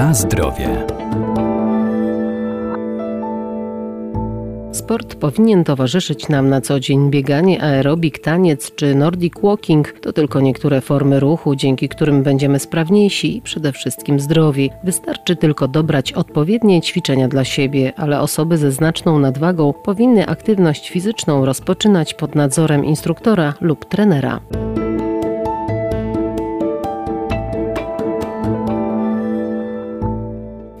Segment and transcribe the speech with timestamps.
[0.00, 0.86] Na zdrowie.
[4.72, 7.10] Sport powinien towarzyszyć nam na co dzień.
[7.10, 13.36] Bieganie, aerobik, taniec czy nordic walking to tylko niektóre formy ruchu, dzięki którym będziemy sprawniejsi
[13.36, 14.70] i przede wszystkim zdrowi.
[14.84, 21.44] Wystarczy tylko dobrać odpowiednie ćwiczenia dla siebie, ale osoby ze znaczną nadwagą powinny aktywność fizyczną
[21.44, 24.40] rozpoczynać pod nadzorem instruktora lub trenera.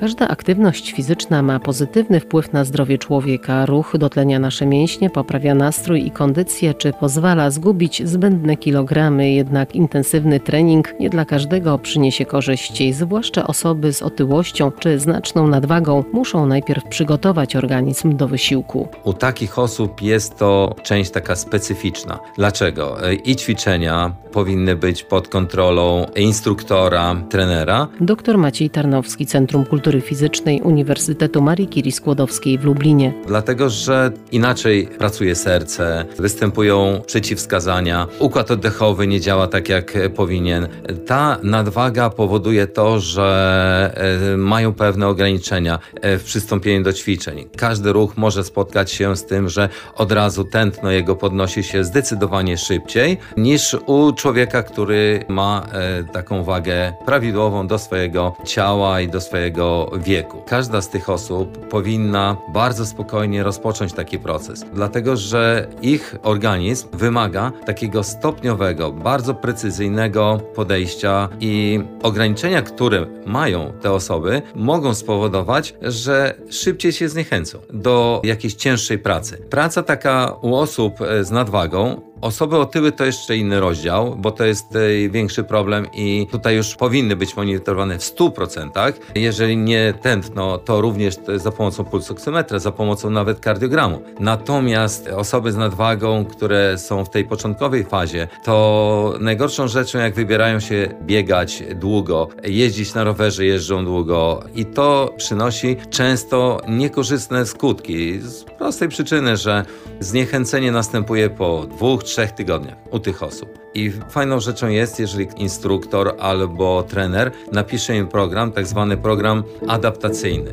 [0.00, 3.66] Każda aktywność fizyczna ma pozytywny wpływ na zdrowie człowieka.
[3.66, 9.30] Ruch dotlenia nasze mięśnie, poprawia nastrój i kondycję, czy pozwala zgubić zbędne kilogramy.
[9.30, 16.04] Jednak intensywny trening nie dla każdego przyniesie korzyści, zwłaszcza osoby z otyłością czy znaczną nadwagą
[16.12, 18.88] muszą najpierw przygotować organizm do wysiłku.
[19.04, 22.18] U takich osób jest to część taka specyficzna.
[22.36, 22.96] Dlaczego?
[23.24, 27.88] I ćwiczenia powinny być pod kontrolą instruktora, trenera.
[28.00, 33.12] Dr Maciej Tarnowski, Centrum Kultury Fizycznej Uniwersytetu Marii Curie Skłodowskiej w Lublinie.
[33.26, 40.68] Dlatego, że inaczej pracuje serce, występują przeciwwskazania, układ oddechowy nie działa tak jak powinien.
[41.06, 43.92] Ta nadwaga powoduje to, że
[44.32, 47.44] e, mają pewne ograniczenia e, w przystąpieniu do ćwiczeń.
[47.56, 52.58] Każdy ruch może spotkać się z tym, że od razu tętno jego podnosi się zdecydowanie
[52.58, 59.20] szybciej niż u człowieka, który ma e, taką wagę prawidłową do swojego ciała i do
[59.20, 60.42] swojego wieku.
[60.46, 67.52] Każda z tych osób powinna bardzo spokojnie rozpocząć taki proces, dlatego że ich organizm wymaga
[67.66, 76.92] takiego stopniowego, bardzo precyzyjnego podejścia i ograniczenia, które mają te osoby, mogą spowodować, że szybciej
[76.92, 79.38] się zniechęcą do jakiejś cięższej pracy.
[79.50, 84.76] Praca taka u osób z nadwagą Osoby otyły to jeszcze inny rozdział, bo to jest
[84.76, 88.92] e, większy problem i tutaj już powinny być monitorowane w 100%.
[89.14, 94.02] Jeżeli nie tętno, to również za pomocą pulsoksymetra, za pomocą nawet kardiogramu.
[94.20, 100.60] Natomiast osoby z nadwagą, które są w tej początkowej fazie, to najgorszą rzeczą, jak wybierają
[100.60, 108.44] się biegać długo, jeździć na rowerze, jeżdżą długo i to przynosi często niekorzystne skutki z
[108.44, 109.64] prostej przyczyny, że
[110.00, 113.58] zniechęcenie następuje po dwóch, trzech tygodniach u tych osób.
[113.74, 120.50] I fajną rzeczą jest, jeżeli instruktor albo trener napisze im program, tak zwany program adaptacyjny.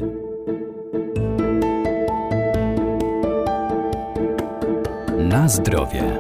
[5.18, 6.20] Na zdrowie.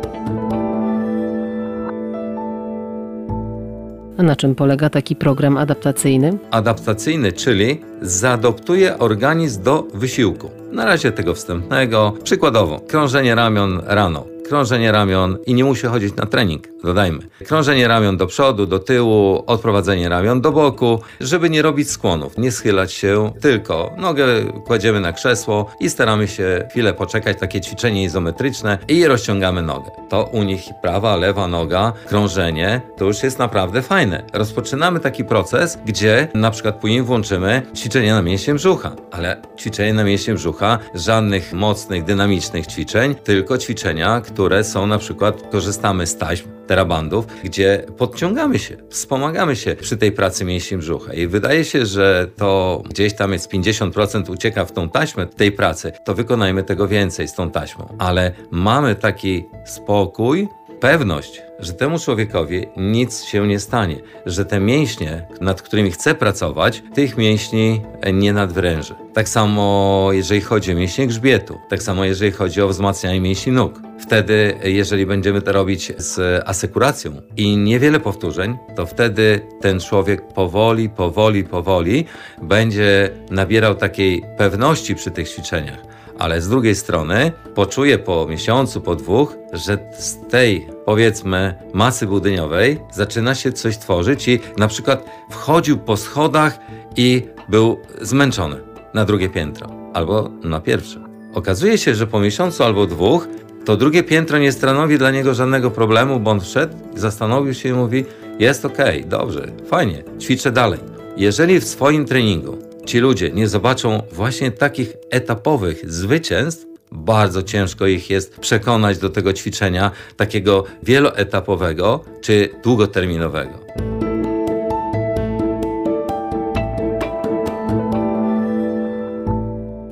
[4.18, 6.38] A na czym polega taki program adaptacyjny?
[6.52, 10.50] Adaptacyjny, czyli zaadoptuje organizm do wysiłku.
[10.72, 12.14] Na razie tego wstępnego.
[12.24, 17.20] Przykładowo, krążenie ramion rano krążenie ramion i nie musi chodzić na trening, dodajmy.
[17.48, 22.52] Krążenie ramion do przodu, do tyłu, odprowadzenie ramion do boku, żeby nie robić skłonów, nie
[22.52, 24.26] schylać się, tylko nogę
[24.66, 29.92] kładziemy na krzesło i staramy się chwilę poczekać, takie ćwiczenie izometryczne i rozciągamy nogę.
[30.10, 34.24] To u nich prawa, lewa noga, krążenie, to już jest naprawdę fajne.
[34.34, 40.04] Rozpoczynamy taki proces, gdzie na przykład później włączymy ćwiczenie na mięśnie brzucha, ale ćwiczenie na
[40.04, 46.48] mięśnie brzucha, żadnych mocnych, dynamicznych ćwiczeń, tylko ćwiczenia, które są na przykład, korzystamy z taśm,
[46.68, 51.14] terabandów, gdzie podciągamy się, wspomagamy się przy tej pracy mięśni brzucha.
[51.14, 55.92] I wydaje się, że to gdzieś tam jest 50% ucieka w tą taśmę tej pracy,
[56.06, 57.96] to wykonajmy tego więcej z tą taśmą.
[58.00, 60.48] Ale mamy taki spokój,
[60.80, 63.96] pewność, że temu człowiekowi nic się nie stanie,
[64.26, 67.82] że te mięśnie, nad którymi chce pracować, tych mięśni
[68.14, 68.96] nie nadwręży.
[69.14, 73.82] Tak samo jeżeli chodzi o mięśnie grzbietu, tak samo jeżeli chodzi o wzmacnianie mięśni nóg.
[74.00, 80.90] Wtedy, jeżeli będziemy to robić z asekuracją i niewiele powtórzeń, to wtedy ten człowiek powoli,
[80.90, 82.06] powoli, powoli
[82.42, 88.96] będzie nabierał takiej pewności przy tych ćwiczeniach ale z drugiej strony poczuje po miesiącu, po
[88.96, 95.78] dwóch, że z tej powiedzmy masy budyniowej zaczyna się coś tworzyć i na przykład wchodził
[95.78, 96.60] po schodach
[96.98, 98.56] i był zmęczony
[98.94, 101.00] na drugie piętro albo na pierwsze.
[101.34, 103.28] Okazuje się, że po miesiącu albo dwóch
[103.66, 107.74] to drugie piętro nie stanowi dla niego żadnego problemu, bo on wszedł, zastanowił się i
[107.74, 108.06] mówi:
[108.40, 110.80] Jest okay, dobrze, fajnie, ćwiczę dalej.
[111.18, 118.10] Jeżeli w swoim treningu ci ludzie nie zobaczą właśnie takich etapowych zwycięstw, bardzo ciężko ich
[118.10, 123.66] jest przekonać do tego ćwiczenia takiego wieloetapowego czy długoterminowego.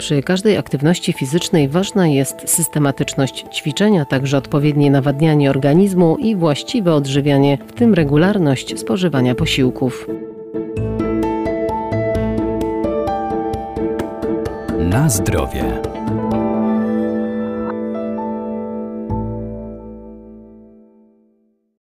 [0.04, 7.58] Przy każdej aktywności fizycznej ważna jest systematyczność ćwiczenia, także odpowiednie nawadnianie organizmu i właściwe odżywianie,
[7.68, 10.08] w tym regularność spożywania posiłków.
[14.80, 15.82] Na zdrowie.